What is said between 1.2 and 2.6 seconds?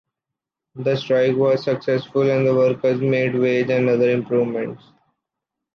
was successful and the